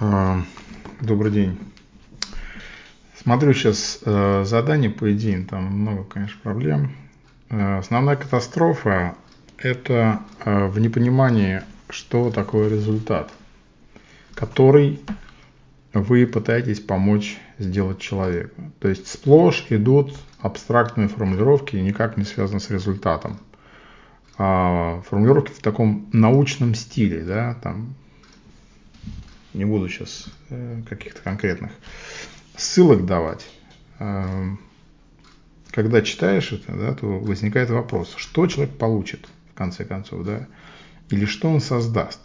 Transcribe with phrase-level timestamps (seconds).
[0.00, 0.42] А,
[1.00, 1.58] добрый день.
[3.16, 6.92] Смотрю сейчас э, задание по идее, там много, конечно, проблем.
[7.50, 9.16] Э, основная катастрофа–
[9.58, 13.32] это э, в непонимании, что такое результат,
[14.34, 15.00] который
[15.92, 18.70] вы пытаетесь помочь сделать человеку.
[18.78, 23.40] То есть сплошь идут абстрактные формулировки, никак не связаны с результатом.
[24.36, 27.96] А формулировки в таком научном стиле, да, там
[29.58, 31.72] не буду сейчас э, каких-то конкретных
[32.56, 33.46] ссылок давать.
[33.98, 34.50] Э,
[35.72, 40.46] когда читаешь это, да, то возникает вопрос, что человек получит в конце концов, да,
[41.10, 42.20] или что он создаст.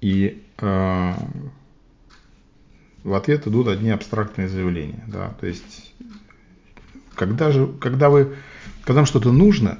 [0.00, 1.12] И э,
[3.04, 5.94] в ответ идут одни абстрактные заявления, да, то есть
[7.14, 8.34] когда же, когда вы,
[8.82, 9.78] когда вам что-то нужно,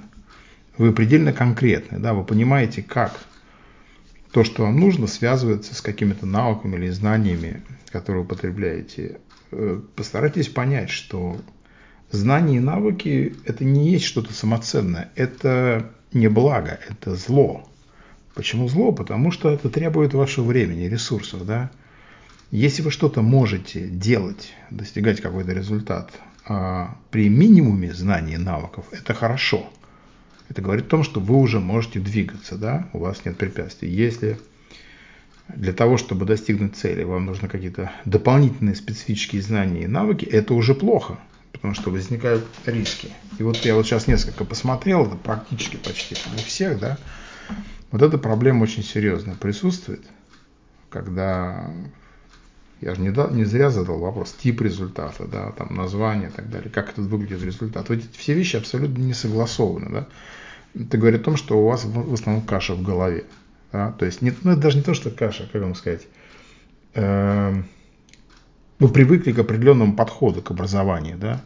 [0.76, 3.18] вы предельно конкретны, да, вы понимаете, как
[4.34, 9.20] то, что вам нужно, связывается с какими-то навыками или знаниями, которые вы употребляете.
[9.52, 11.40] Э, постарайтесь понять, что
[12.10, 17.68] знания и навыки– это не есть что-то самоценное, это не благо, это зло.
[18.34, 18.90] Почему зло?
[18.90, 21.46] Потому что это требует вашего времени, ресурсов.
[21.46, 21.70] Да?
[22.50, 26.10] Если вы что-то можете делать, достигать какой-то результат
[26.46, 29.70] а при минимуме знаний и навыков, это хорошо–
[30.48, 33.88] это говорит о том, что вы уже можете двигаться, да, у вас нет препятствий.
[33.90, 34.38] Если
[35.48, 40.74] для того, чтобы достигнуть цели, вам нужны какие-то дополнительные специфические знания и навыки, это уже
[40.74, 41.18] плохо,
[41.52, 43.10] потому что возникают риски.
[43.38, 46.98] И вот я вот сейчас несколько посмотрел, это практически почти у всех, да,
[47.90, 50.02] вот эта проблема очень серьезная присутствует,
[50.90, 51.70] когда
[52.80, 56.50] я же не, дал, не зря задал вопрос, тип результата, да, там название и так
[56.50, 57.88] далее, как это выглядит результат.
[57.88, 60.08] Вот эти все вещи абсолютно не согласованы, да.
[60.74, 63.24] Это говорит о том, что у вас в основном каша в голове.
[63.72, 63.92] Да?
[63.92, 66.06] То есть, не, ну, это даже не то, что каша, как вам сказать,
[66.94, 67.62] э,
[68.78, 71.42] вы привыкли к определенному подходу к образованию, да.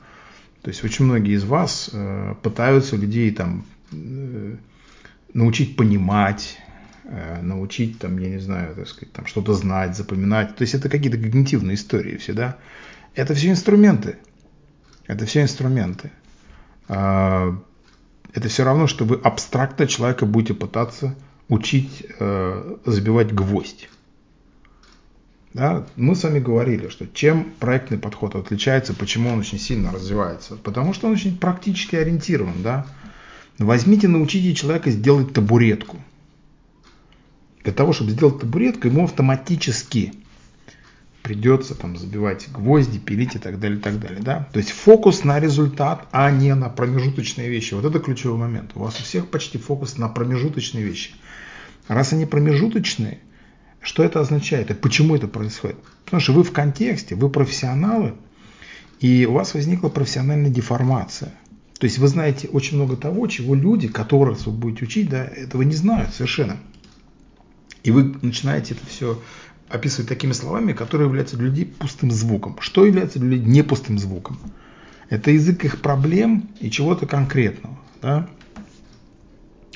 [0.63, 4.57] То есть очень многие из вас э, пытаются людей там э,
[5.35, 6.59] научить понимать,
[7.43, 10.57] научить, там, я не знаю, так сказать, там, что-то знать, запоминать.
[10.57, 12.57] То есть это какие-то когнитивные истории все, да.
[13.15, 14.17] Это все инструменты.
[15.07, 16.13] Это все инструменты.
[16.89, 17.59] А,
[18.35, 21.15] это все равно, что вы абстрактно человека будете пытаться
[21.49, 23.89] учить э, забивать гвоздь.
[25.55, 25.87] Да?
[25.97, 30.57] Мы с вами говорили, что чем проектный подход отличается, почему он очень сильно развивается.
[30.57, 32.63] Потому что он очень практически ориентирован.
[32.63, 32.87] Да?
[33.59, 35.97] Возьмите, научите человека сделать табуретку.
[37.69, 40.15] Для того, чтобы сделать табуретку, ему автоматически
[41.23, 44.23] придется там забивать гвозди, пилить и так далее, и так далее.
[44.23, 44.49] Да?
[44.55, 47.75] То есть фокус на результат, а не на промежуточные вещи.
[47.75, 48.71] Вот это ключевой момент.
[48.75, 51.11] У вас у всех почти фокус на промежуточные вещи.
[51.89, 53.19] Раз они промежуточные,
[53.83, 55.77] что это означает и почему это происходит?
[56.07, 58.15] Потому что вы в контексте, вы профессионалы,
[58.99, 61.35] и у вас возникла профессиональная деформация.
[61.79, 65.61] То есть вы знаете очень много того, чего люди, которых вы будете учить, да, этого
[65.61, 66.57] не знают совершенно.
[67.83, 69.21] И вы начинаете это все
[69.69, 72.57] описывать такими словами, которые являются для людей пустым звуком.
[72.61, 74.39] Что является для людей не пустым звуком?
[75.11, 77.79] Это язык их проблем и чего-то конкретного.
[78.03, 78.29] Да?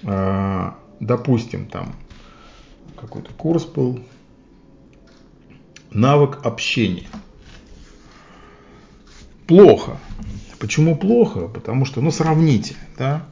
[0.05, 1.95] А, допустим, там
[2.97, 4.05] какой-то курс был,
[5.91, 7.07] навык общения.
[9.47, 9.99] Плохо.
[10.59, 11.49] Почему плохо?
[11.49, 13.27] Потому что, ну, сравните, да,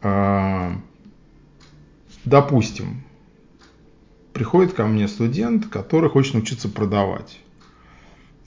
[0.00, 0.80] а,
[2.24, 3.02] допустим,
[4.34, 7.38] приходит ко мне студент, который хочет научиться продавать,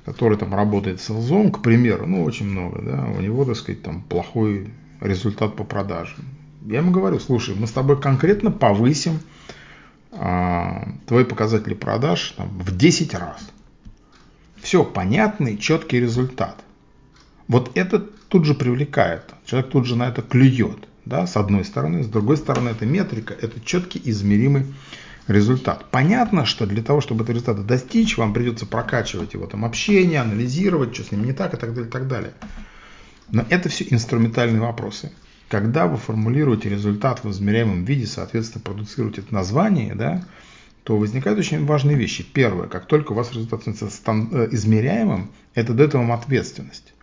[0.06, 3.82] который там работает с селзом, к примеру, ну очень много, да, у него, так сказать,
[3.82, 6.26] там плохой результат по продажам.
[6.66, 9.20] Я ему говорю, слушай, мы с тобой конкретно повысим
[10.12, 13.50] а, твои показатели продаж там, в 10 раз.
[14.58, 16.62] Все, понятный, четкий результат.
[17.48, 22.04] Вот это тут же привлекает, человек тут же на это клюет, да, с одной стороны,
[22.04, 24.66] с другой стороны, это метрика, это четкий измеримый.
[25.92, 30.94] Понятно, что для того, чтобы этот результат достичь, вам придется прокачивать его там общение, анализировать,
[30.94, 32.34] что с ним не так и так далее, и так далее.
[33.30, 35.12] Но это все инструментальные вопросы.
[35.50, 40.26] Когда вы формулируете результат в измеряемом виде, соответственно, продуцируете это название, да,
[40.84, 42.24] то возникают очень важные вещи.
[42.24, 43.90] Первое, как только у вас результат становится
[44.32, 46.94] э, измеряемым, это дает вам ответственность.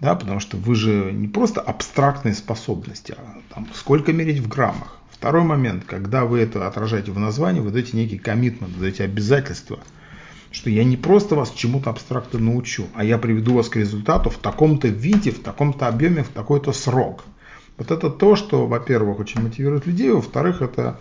[0.00, 4.98] Да, потому что вы же не просто абстрактные способности, а там, сколько мерить в граммах,
[5.18, 9.78] Второй момент, когда вы это отражаете в названии, вы даете некий коммитмент, даете обязательства,
[10.52, 14.36] что я не просто вас чему-то абстрактно научу, а я приведу вас к результату в
[14.36, 17.24] таком-то виде, в таком-то объеме, в такой-то срок.
[17.78, 21.00] Вот это то, что, во-первых, очень мотивирует людей, во-вторых, это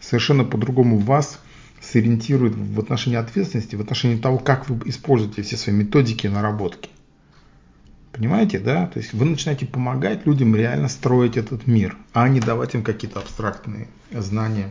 [0.00, 1.40] совершенно по-другому вас
[1.80, 6.90] сориентирует в отношении ответственности, в отношении того, как вы используете все свои методики и наработки.
[8.16, 8.86] Понимаете, да?
[8.86, 13.20] То есть вы начинаете помогать людям реально строить этот мир, а не давать им какие-то
[13.20, 14.70] абстрактные знания